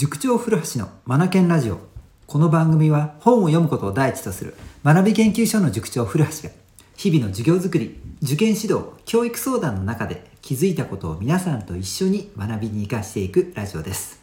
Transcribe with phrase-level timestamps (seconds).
[0.00, 1.78] 塾長古橋のマナケンラジオ。
[2.26, 6.54] この番組は本を読むことを第一とする学び研究所の塾長古橋が
[6.96, 14.22] 日々の授業づくり受験指導教育相談の中で気づいたことを皆さんと一緒に学びに生かしていくラジオです。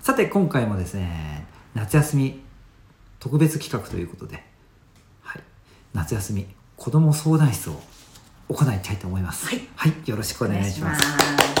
[0.00, 2.40] さて今回もですね夏休み
[3.20, 4.42] 特別企画ということで、
[5.20, 5.42] はい、
[5.92, 7.78] 夏休み子ども相談室を
[8.48, 9.46] 行いたいと思います。
[9.46, 11.55] はい、よろしくお願いします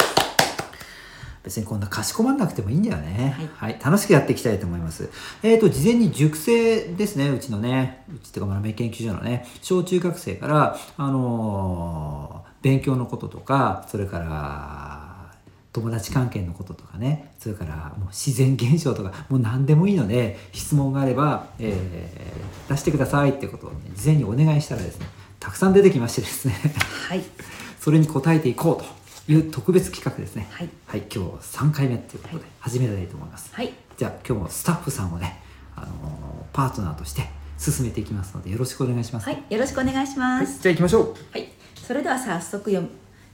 [1.46, 3.36] 別にこんなかしこまんなくてもいいんだよね。
[3.56, 3.78] はい。
[3.82, 5.08] 楽しくやっていきたいと思います。
[5.44, 15.36] えっ、と、事前に塾生ですね、うちのね、うちっていうか、学び研究所のね、小中学生から、あのー勉強のこととか、それから、
[15.72, 25.06] 友達関係のこととかね、それからもう自然現象とか、もう何でもいいので、質問があれば、えー出してくださいってことを、ね、事前にお願いしたらですね、
[25.38, 26.54] たくさん出てきましてですね、
[27.08, 27.22] はい。
[27.78, 28.84] それに答えていこうと
[29.28, 30.46] いう特別企画ですね。
[30.50, 33.50] はいはい、今日3回目ということではい始めたいと思います。
[33.54, 35.40] はいじゃあ今日もスタッフさんをね、
[35.74, 35.88] あのー
[36.52, 37.22] パートナーとして
[37.58, 39.26] 進めていきますのでよろしくお願いします。
[39.28, 42.88] はいよろしくお願いしまはいすじゃあ行きましょはい、それでは早速読む、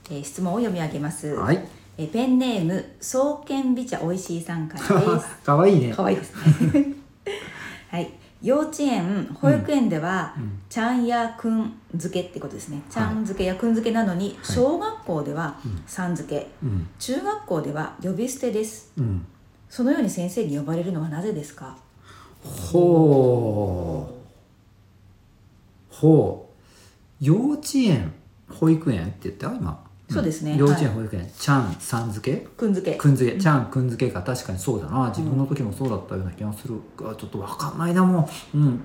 [0.09, 1.59] えー質問を読み上げますはい
[1.97, 5.15] えーペンネーム双剣美茶おいしいさんからう。
[5.15, 5.93] ですかわいいね。
[5.95, 6.33] 可愛いです
[6.73, 6.93] ね
[7.89, 8.11] はい
[8.43, 10.59] 幼稚園保育園では、うん。
[10.69, 12.81] ちゃんやくん付けってことですね。
[12.89, 15.81] ちゃはいん付けやくん付けなのに、小学校ではうん。
[15.87, 16.51] さん付け。
[16.61, 16.87] うん。
[16.99, 18.91] 中学校では呼び捨てです。
[18.97, 19.25] うん。
[19.69, 21.77] そのように先生に呼ばれるのはなぜですか？
[22.43, 24.09] ほ
[25.89, 25.95] う。
[25.95, 26.53] ほう。
[27.25, 28.13] 幼稚園
[28.49, 29.47] 保育園って言った？
[29.55, 29.82] 今。
[30.13, 30.55] そうですね。
[30.55, 30.57] ん。
[30.57, 30.95] 幼稚園はい。
[30.97, 32.37] 保育園、ちゃんさん付け？
[32.39, 32.97] くん付け。
[32.97, 33.39] くんづけ。
[33.39, 35.09] ちゃんくんづけが確かにそうだな。
[35.09, 38.57] 自分の時もそうだったような気がするがちょっと分かんないなもう。
[38.57, 38.81] うん。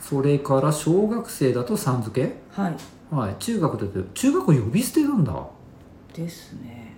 [0.00, 2.36] それから小学生だとさん付け？
[2.50, 2.76] はい。
[3.14, 3.36] はい。
[3.38, 5.46] 中学だと中学校呼び捨てなんだ。
[6.12, 6.94] ですね。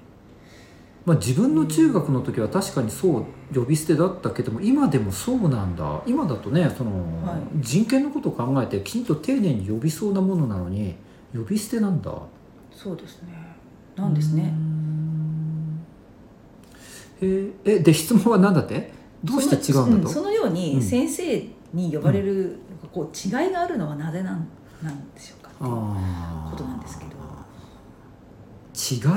[1.06, 3.24] まあ自分の中学の時は確かにそう
[3.54, 6.02] 呼び捨てだったけども今でもそうなんだ。
[6.06, 6.90] 今だとねその、
[7.26, 7.40] はい。
[7.56, 10.94] 人権のことを考えてきちんと丁寧に呼びそうなものなのに
[11.34, 12.12] 呼び捨てなんだ
[12.72, 13.28] そうですね。
[13.96, 14.54] なんですね。
[17.20, 17.52] うー。
[17.64, 18.92] ええで質問は何だって？
[19.22, 20.54] どうして違うんだと、その,、そのよううん。
[20.54, 21.44] に先生
[21.74, 22.58] に呼ばれる、
[22.92, 24.48] こう違いがあるのはなぜなん
[24.82, 27.10] なんでしょうかってことなんですけど。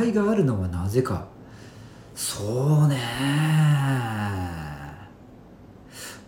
[0.05, 1.27] 違いがあるのはなぜか。
[2.15, 2.97] そうね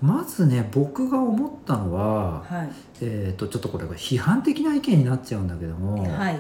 [0.02, 2.70] まずね僕が思ったのは、はい。
[3.02, 6.40] えー、とちょっとこれが批判的な意見になっちゃうんだけども、はい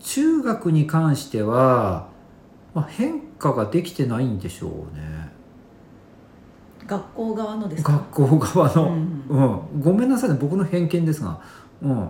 [0.00, 2.08] 中学に関しては、
[2.74, 5.28] まあ、変化ができてないんでしょうね。
[6.86, 7.92] 学校側のですか？
[7.92, 10.38] 学校側の、うんうん、ごめんなさいね。
[10.40, 11.40] 僕の偏見ですが、
[11.82, 12.08] うん。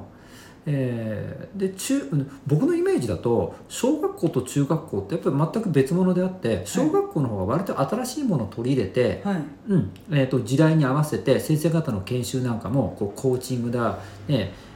[0.67, 9.43] えーで中うん僕のイメージだと小学校と中学校ってやっぱり全く別物であって小学校の方が割と新しいものを取り入れて、はい。
[9.69, 9.91] うん。
[10.11, 14.68] えー、と時代に合わせて先生方の研修なんかもこうコーチングだ、ねえー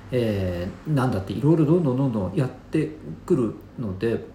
[0.87, 2.91] なんだっていろいろどんどんどんどんやって
[3.25, 4.33] くるので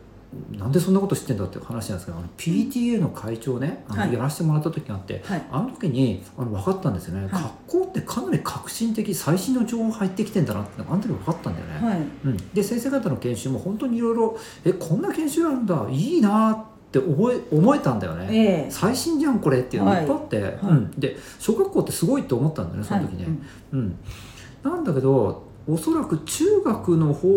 [0.52, 4.14] なんでそんなこと知ってんだっていう話なんですけどあの PTA の会長ねあのはい。
[4.14, 5.42] やらせてもらった時があって、はい。
[5.50, 7.44] あの時にあの分かったんですよね、はい。
[7.44, 11.88] 学校ってかなり革新的最新の情報入ってきてんだなってあの時分かったんだよね。
[11.88, 12.00] はい。
[12.26, 18.28] うん、で先生方の研修も本当にいろいろえこんな研修あるんだいいなって覚え思えたんだよね。
[18.30, 18.72] ええ。
[18.72, 20.16] 最新じゃんこれっていうのがいっぱい。
[20.18, 23.24] あって、うん、で小学校ってすごいって思ったんだよねその時ね。
[23.24, 23.34] はい。
[23.74, 23.80] うん。
[23.80, 27.28] うん、なんだけどおそらく中学の方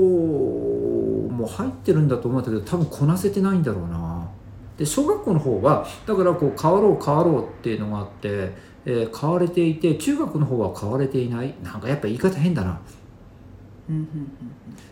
[1.31, 4.29] も入ってるんだと思うんだけど多分こなせてないんだろうな。
[4.79, 8.53] で小学校の方はだからこう変わろう変わろうっていうのがあって、
[8.87, 11.55] えー変われていて中学の方は変われていない。
[11.63, 12.81] なんかやっぱ言い方変だな。
[13.89, 14.07] うんうん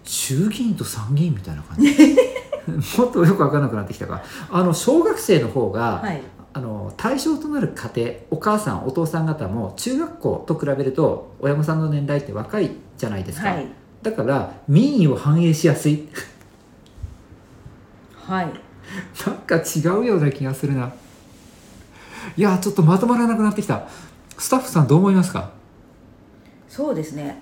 [0.03, 1.95] 衆議院と参議院みたいな感じ。
[2.99, 4.23] もっとよく分からなくなってきたか。
[4.51, 6.23] あの小学生の方が、はい。
[6.55, 13.67] あの対象となる家庭お母さんお父さん方も中学校と比べると親御さんの年代って若いじゃないですか、はい。
[14.03, 16.09] だから民意を反映しやすい。
[18.15, 18.53] はい。
[19.27, 20.93] なんか違うような気がするな。
[22.37, 23.87] いやちょっとまとまらなくなってきた。
[24.37, 25.51] スタッフさんどう思いますか？
[26.69, 27.41] そうですね。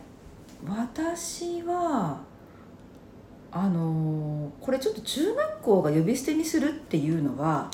[0.67, 2.20] 私は
[3.52, 7.70] あのーこれちょっと中学校が呼び捨てにするっていうのは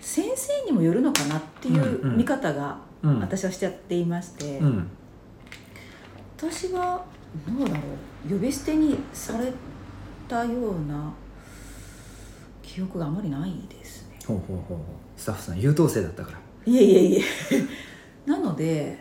[0.00, 2.14] 先生にもよるのかなっていうんうん。
[2.14, 3.10] う見方がうん。
[3.14, 4.88] うん私はしちゃっていまして、うん。
[6.36, 7.04] 私は
[7.48, 7.80] どうだろ
[8.28, 8.32] う。
[8.32, 9.52] 呼び捨てにされ
[10.28, 11.12] たような
[12.62, 14.18] 記憶があまりないですね。
[14.26, 14.78] ほうほうほう
[15.16, 16.38] スタッフさん優等生だったから。
[16.66, 17.22] いえいえいえ。
[18.26, 18.98] なので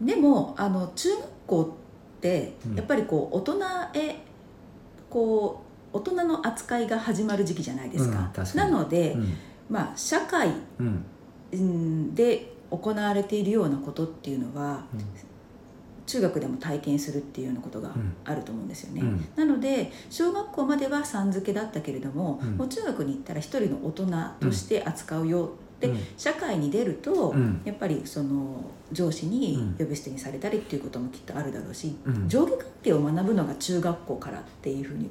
[0.00, 1.76] でもあの中学校
[2.18, 2.74] ってうん。
[2.74, 3.60] やっぱりこう大人
[3.94, 4.24] へ
[5.08, 5.62] こ
[5.92, 8.70] う大人の扱いが始まる時期じゃないですか,、うん確かに。
[8.72, 9.34] なので、うん。
[9.68, 11.04] まあ社会うん。
[11.52, 14.84] うんで行われているようなことっていうのは
[16.10, 18.16] 中学でも体験するっていうようなことがうん。
[18.24, 19.00] あると思うんですよね。
[19.00, 19.28] うん。
[19.36, 22.56] なので小学校まではさん付けだったけれども,、うん。
[22.56, 24.06] もう中学に行ったら一人の大人
[24.40, 25.98] として扱うよって、うん。
[26.16, 27.60] 社会に出ると、うん。
[27.64, 29.74] やっぱりその上司にうん。
[29.78, 32.28] 呼び捨てにされたりっていうこともきっとあるだろうし、うん。
[32.28, 35.08] 上下関係を学ぶのが中学校からっていうふうに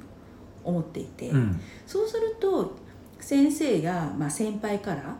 [0.62, 1.58] 思っていて、うん。
[1.86, 2.76] そうすると
[3.20, 5.16] 先生や、まあ、先輩から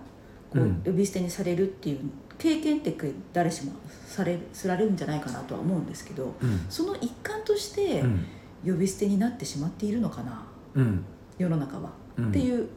[0.50, 0.82] こう、うん。
[0.84, 2.00] 呼び捨てにされるっていう
[2.40, 2.96] 経験って
[3.34, 3.72] 誰しも
[4.06, 6.66] されすられるんじゃないかなとは思うんですけどうん。
[6.70, 8.26] その一環としてうん。
[8.64, 11.04] 呼び捨てになってしまっているのかなうん。
[11.38, 12.28] 世の中は、うん。
[12.30, 12.68] っていう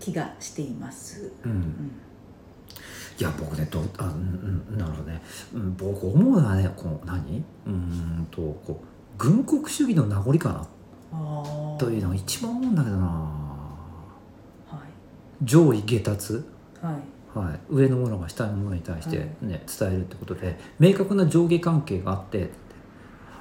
[0.00, 1.32] 気がしています。
[1.44, 1.50] うん。
[1.50, 1.92] うん。
[3.18, 5.20] いや僕ねどうあうんうんなるほどね、
[5.52, 7.42] うん、僕思うのはねこう何？
[7.66, 8.86] うーんとこう
[9.16, 10.68] 軍国主義の名残か
[11.12, 13.06] なというのが一番思うんだけどな。
[13.06, 14.82] は
[15.42, 16.36] 上位下達、い
[16.80, 19.28] はいはい、上の者が下の者に対して、はい。
[19.42, 22.50] ね伝えるってことで明確な上下関係があって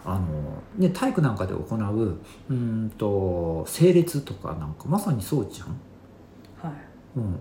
[0.06, 5.68] あの、ね、体育なんかで行ううーんと整列とかなんかまさにそうじゃん。
[6.62, 6.80] はい。
[7.18, 7.40] うん、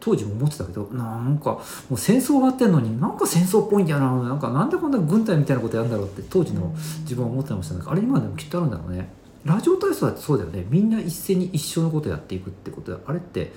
[0.00, 1.60] 当時も思ってたけどなんかも
[1.92, 9.08] う戦争終わってんのになんか戦争っぽいんだよななんかなんでこんな軍隊みたいなことやるんだろうって当時の自分は思ってましたねあれ今でもきっとあるんだろうね。
[9.44, 10.66] ラジオ体操だってそうだよね。
[10.68, 13.52] みんな一斉に一緒のことやっていくってことであれって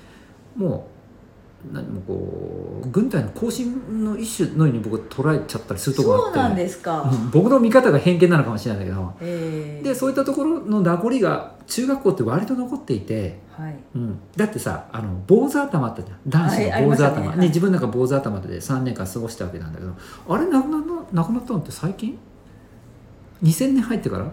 [0.55, 0.96] もう
[1.71, 6.35] 何もこう軍隊の行進の一種のように僕は捉えちゃったりするところがあって。
[6.35, 7.31] そうなんですか、うん。
[7.31, 9.13] 僕の見方が偏見なのかもしれないんだけど。
[9.21, 13.39] えーでそういったところの名残が中学校って割と残っていて。
[13.57, 13.75] はい。
[13.95, 16.19] うん、だってさあの坊主頭あったじゃん。
[16.27, 19.93] 男子の坊主頭、はいね自分なんか坊主頭で3年間過ごしたわけなんだけど。
[20.29, 20.77] あれなくな
[21.11, 22.17] なくなったのって最近
[23.43, 24.31] ？2000年入ってから？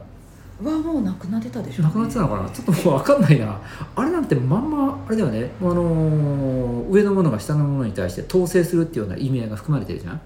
[0.62, 2.50] はもうなくなってたでしょう、ね、なくなってたのかな？
[2.50, 3.60] ちょっともう分かんないな。
[3.96, 10.20] あれなんてまんまあれだよね、あのー上の者が下の者に対して統制するっていうような意味合いが含まれてるじゃん、は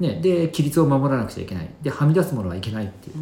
[0.00, 0.02] い。
[0.02, 1.68] ね、で規律を守らなくちゃいけない。
[1.82, 3.16] ではみ出すものはいけないっていう。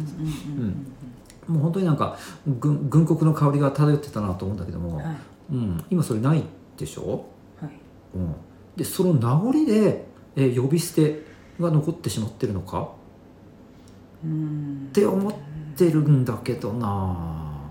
[1.51, 2.17] もう本当になんか
[2.59, 5.15] 軍軍国の香りが漂ってたなと思うんだけども、うんはい。
[5.51, 6.43] うん、今それない
[6.77, 7.25] でしょ？
[7.59, 7.71] はい。
[8.15, 8.35] うん、
[8.75, 10.05] でその名残で、
[10.35, 11.25] えー呼び捨て
[11.59, 12.91] が残ってしまってるのか？
[14.23, 14.87] うん。
[14.89, 15.39] って思って
[15.77, 17.61] るんだけどな。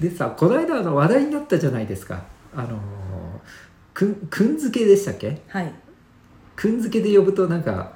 [0.00, 2.22] でさこの間あの話題になったじゃないですか。
[2.54, 2.74] あのー
[3.92, 5.40] くんくんづけでしたっけ？
[5.48, 5.72] はい。
[6.56, 7.92] くんづけで呼ぶとなんか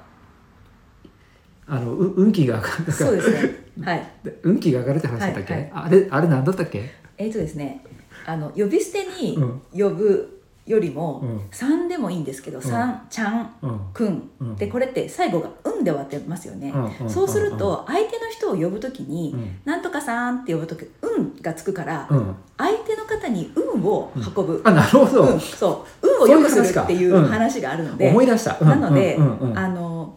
[1.67, 2.91] あのう運気が上がる。
[2.91, 3.55] そうですね。
[3.85, 4.07] はい。
[4.43, 6.89] 運気が上がるって話だったっけ、はいはいあれあれ何だったっけ？
[7.17, 7.83] えっ、とですね。
[8.25, 9.61] あの呼び捨てにうん。
[9.73, 10.38] 呼ぶ
[10.69, 11.41] よりも、うん。
[11.51, 13.07] さんでもいいんですけど、さん。
[13.09, 13.79] ちゃんうん。
[13.91, 14.29] くん。
[14.39, 14.55] うん。
[14.55, 22.35] でこれって最後が「うん」で終わってますよね、うんうんそうすると相手の人を呼ぶときにうん「なんとかさん」って呼ぶとき「うん」がつくから、うん。
[22.57, 26.07] 相手の方に「運」を運ぶ、あなるほど、うん、そう。
[26.07, 29.57] 運を良くするっていう話があるので、思い出した、うんなので、うんうんうん。
[29.57, 30.15] あの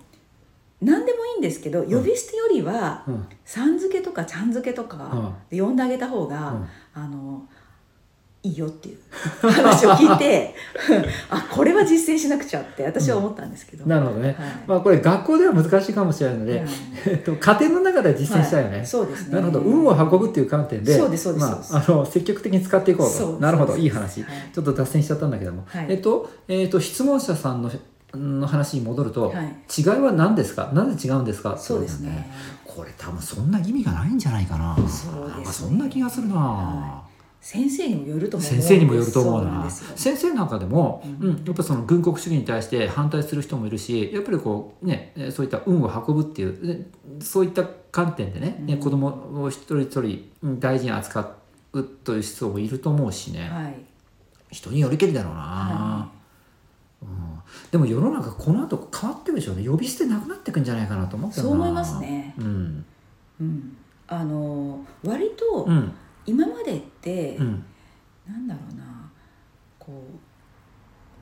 [0.80, 3.26] 何でもいいんですけど呼び捨てよりは、うん。
[3.44, 6.68] さん付けとかちゃん付けとかで呼んであげた方が、うん。
[6.94, 7.46] あの
[8.44, 8.98] いいよっていう
[9.48, 10.52] 話を聞いて
[11.30, 14.36] あこれは実践しなくちゃって私は思ったんですけど、なるほどね、はい。
[14.66, 16.68] まあこれ学校では難しいかもしれないので、はい
[17.06, 18.86] えっと、家庭の中では実践したいよね、はい。
[18.86, 19.34] そうですね。
[19.34, 19.60] なるほど。
[19.60, 21.46] 運を運ぶっていう観点でそうですそうです。
[21.46, 23.76] まあ、あの積極的に使っていこうなるほど。
[23.76, 24.30] いい話、はい。
[24.52, 25.86] ちょっと脱線しちゃったんだけども、はい。
[25.88, 27.70] えっと,、えっと質問者さんの
[28.14, 29.54] の話に戻ると、はい。
[29.78, 30.70] 違いは何ですか？
[30.74, 31.56] なぜ違うんですか？
[31.56, 32.28] そうですね。
[32.64, 34.74] これ多分そんな意味がないんじゃないかな。
[34.76, 35.12] そうですね。
[35.28, 37.02] なんかそんな気がするな、は
[37.42, 39.68] 先生にもよると思う先生にもよると思うそな。
[39.68, 48.80] 先生なんかでも、ううんんやっぱその軍国主義に対して反対する人もいるしやっぱりこうねえーそういった運を運ぶっていうでそういった観点でね,、ねうん。
[48.80, 51.34] 子供を一人一人うん大事に扱
[51.72, 53.74] うという人もいると思うしね、はい。
[54.52, 56.08] 人によりけりだろうな、は
[57.02, 57.08] うん、
[57.72, 59.68] でも世の中この後変わってるでしょうね。
[59.68, 62.36] 呼び捨てなくなってくんじゃないかなと思ってそう思いますね。
[62.38, 62.84] うん。
[63.40, 65.92] うん、あの割とうん
[66.26, 67.64] 今までって、うん。
[68.26, 69.10] なんだろうな
[69.78, 69.92] こ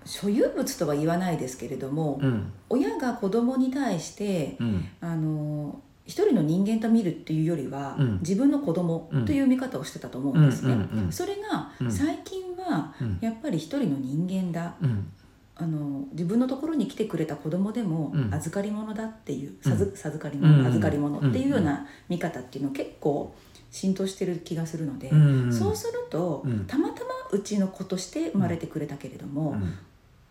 [0.04, 2.52] う所有物とは言わないですけれども、うん。
[2.68, 4.88] 親が子供に対してうん。
[5.00, 8.18] あの一人の人間と見るっていうよりは、うん。
[8.20, 10.76] 自分の子供という見方をしてたと思うんですね。
[11.10, 11.92] それがうん。
[11.92, 13.18] 最近はうん。
[13.20, 14.74] やっぱり一人の人間だ。
[14.82, 15.10] うん。
[15.54, 18.34] あの自分のところに来てくれた子供でもうん。
[18.34, 19.70] 預かり物だっていう、うん。
[19.70, 20.56] 授授かりうん。
[20.58, 23.34] 物預かり物っていうような見方っていうの結構
[23.70, 25.52] 浸透してる気がするので、うん。
[25.52, 26.64] そうすると、うん。
[26.66, 29.74] たまたまうちの子として生まれてくれたけれども、うん。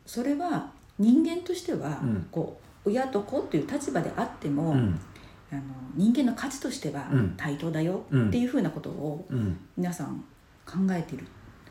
[0.06, 2.28] それは人間としては、うん。
[2.32, 5.00] こう親と子っていう立場であっても、うん。
[5.52, 5.62] あの
[5.96, 7.34] 人間の価値としてはうん。
[7.38, 8.28] 対等だようん。
[8.28, 9.58] っていうふうなことをうん。
[9.78, 10.24] 皆さん
[10.66, 11.26] 考えている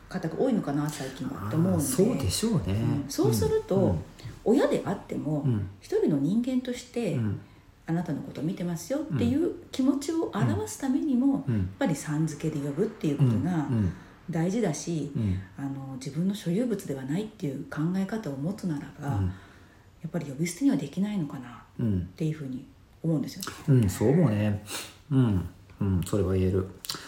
[0.09, 1.83] 方が多いのかな最近はって思うので。
[1.83, 3.05] そうでしょうね、うん。
[3.07, 3.99] そうするとうん。
[4.43, 5.69] 親であっても、うん。
[5.79, 7.41] 一人の人間として、うん
[7.89, 11.57] あなたのことを見てますよっていう気持ちを表すためにも、うん。
[11.57, 13.93] やっぱりさん付けで呼ぶっていううんことがうん。
[14.29, 15.41] 大事だし、うん。
[15.57, 22.05] あの自分の所有物ではないっていう考え方を持つならば、やっぱり呼び捨てにはできないのかなっうん。
[22.15, 22.63] ていうふうに
[23.01, 23.43] 思うんですよ。
[23.69, 24.63] うん、そう思うね。
[25.09, 25.49] うん、
[25.81, 26.67] うん、それは言える。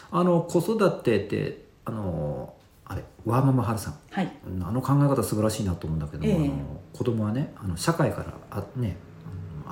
[0.09, 3.95] あの子育てってあのあれワーママハルさん。
[4.09, 4.63] はい、うん。
[4.63, 6.35] あの考え方素晴らしいなと思うんだけども、ええ。
[6.37, 8.97] あの子供はねあの社会からあね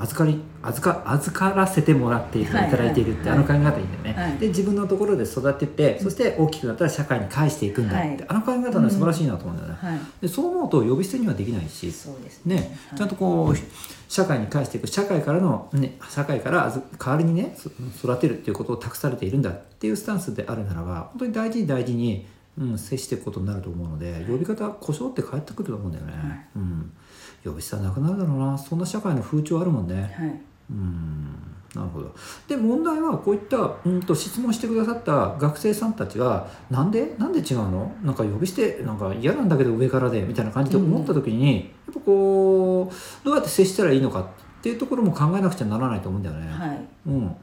[0.01, 2.67] 預かり預か預からせてもらっている、はい。
[2.67, 3.37] い、ただいているって、はい。
[3.37, 4.37] あの考え方いいんだよね、はい。
[4.37, 8.25] で自分のところで育てて、そして大きくなったら社会に返していくんだって、はい。
[8.27, 11.91] あの考え方ね素晴らしいなと思うんだよね、はい、でそう思うと呼び捨てにはできないし。
[12.45, 12.55] ね、
[12.89, 12.97] はい。
[12.97, 13.57] ちゃんとこう
[14.07, 17.69] 社会に返していく社会からの、ね、社会から代わりにねそ
[18.07, 22.25] 育てるっていうことを託されているんだっていうスタンスであるならば本当に大事に大事に、
[22.57, 26.47] うん、接していくことになると思うので呼び方故障って返ってくると思うんだよね、はい。
[26.55, 26.91] うん、
[27.43, 28.57] 呼び捨てはなくなるだろうな。
[28.57, 30.41] そんな社会の風潮あるもんね、はい。
[30.71, 31.35] うん。
[31.75, 32.15] なるほど。
[32.47, 37.15] で問題はこういったうんと質問してくださった学生さんたちはなんで？
[37.19, 37.91] なんで違うの？
[38.01, 44.25] なんか呼び捨てなんか嫌なんだけど上からでみたいな感じで思った時に、やっぱこうどうやって接したらいいのかっ
[44.61, 46.49] ていうところも考えなくちゃならないと思うんだよね。
[46.51, 46.87] はい。
[47.05, 47.35] うん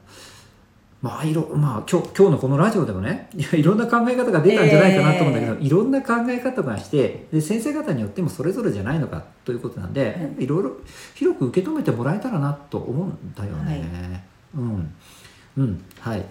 [1.06, 10.72] まあいろまあ、今日今日のこのラジオでもねいろんな考え方が出たんじゃないかなと思うんだけど、えいろんな考え方がしてで先生方によってもそれぞれじゃないのかということなんで、いい、ろいろ
[11.14, 14.24] 広く受け止めてもらえたらなと思うんだよね。
[14.56, 14.94] うん。
[15.58, 15.84] うん。
[16.00, 16.24] はい。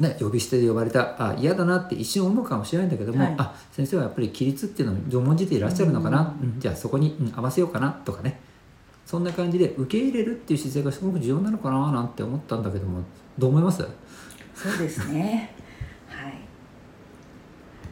[0.00, 3.34] ね、呼び捨てで呼ばれたあ嫌だなって一瞬思うかもしれないんだけども、はい。
[3.38, 6.60] あ先生はやっぱり規律っていうのを重んじていらっしゃるのかな、うんうん。
[6.60, 8.40] じゃあそこに、うん合わせようかなとかね
[9.06, 13.02] そんな感じで受け入れるっていう姿勢がすごく重要なのかななんて思ったんだけども
[13.38, 13.86] どう思います？
[14.54, 15.54] そうですね。
[16.08, 16.32] はい、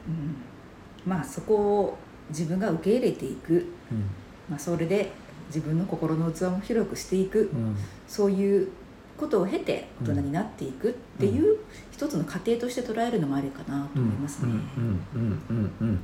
[0.08, 1.98] うん、まあそこを
[2.30, 4.10] 自分が受け入れていく、うん。
[4.50, 5.12] まあ、それで
[5.46, 7.42] 自分の心の器も広くしていく。
[7.42, 7.76] うん。
[8.08, 8.68] そういう
[9.16, 11.58] ことを経て大人になっていくっていう
[11.92, 14.48] 一つの過程として捉えるのもありかなと思いますね。
[14.48, 14.54] うん。
[14.54, 14.60] うん。
[15.14, 15.42] うん。
[15.50, 15.72] うん。
[15.80, 16.00] うん。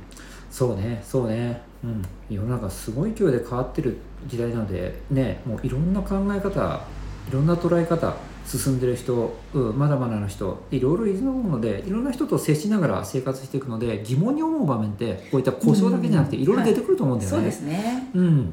[0.49, 1.03] そうね。
[1.05, 3.97] そうね、うん、世の中すごい勢いで変わってる
[4.27, 6.81] 時代なのでねもういろんな考え方
[7.27, 16.43] いろんな捉え方進んでる人、うん、まだまだの人いろいろいると思うのでいろんな人と接しながら生活していくので疑問に思う場面ってこういった故障だけじゃなくてうん。
[16.43, 17.37] いろいろ出てくると思うんだよね。
[17.37, 18.09] そうですね。
[18.13, 18.47] うん、やっ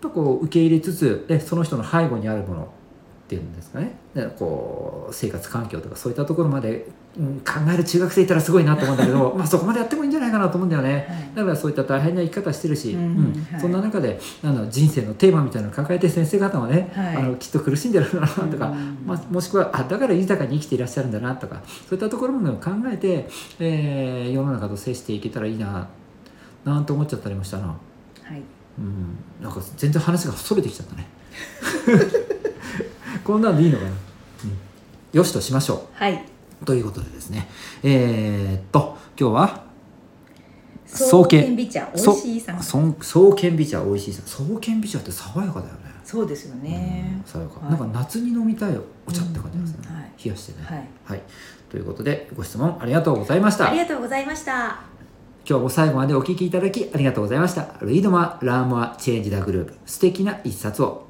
[0.00, 2.66] ぱこう受け入れつつでその人の背後にあるものっ
[3.28, 3.96] ていうんですかね。
[4.14, 11.06] でこう生活環境とかそういったところまで、うん、考える中学生いたらすごいなと思うんだけどまあそこまでやってもいいんじゃないかなと思うんだよね。
[11.08, 11.36] はい。
[11.36, 13.00] だからそういった大変な生き方してるし、うん。
[13.00, 17.16] うんはいそんな中であの人生のテーマみたいなのを抱えて先生方もね、はい。
[17.16, 18.98] あのきっと苦しんでるんだなとか、うん。
[19.06, 23.28] まあ、もしくはあだから豊かに生きていらっしゃるんだなとかそういったところまでを考えて、
[23.60, 25.88] えー世の中と接していけたらいいな
[26.64, 27.66] なんて思っちゃったりもしたな。
[27.66, 27.74] は
[28.34, 28.42] い。
[28.78, 31.06] うん、なんか全然話がそれてきちゃったね。
[33.22, 33.96] こんなんでいいのかな、うん、
[35.12, 36.24] よしとしましょはい。
[36.64, 37.46] うということでですね。
[37.82, 39.64] えー、っと今日は
[40.86, 42.62] 創建美茶美味しいさん。
[42.62, 45.80] そ創建美茶美味しいさ創建美茶って爽やかだよね。
[46.04, 47.20] そうですよね。
[47.20, 47.22] うん。
[47.24, 47.70] 爽やか、はい。
[47.70, 50.24] なんか夏に飲みたいお茶って感じですね、うんうんはい。
[50.24, 50.66] 冷やしてね。
[50.66, 50.88] はい。
[51.04, 51.22] はい、
[51.70, 53.68] ということでご質問ありがとうございました。
[53.68, 54.80] ありがとうございました。
[55.46, 57.74] 今日も最後までお聞きいただきありがとうございました。
[57.82, 61.06] Read more, learn more, change the globe 素敵な一冊を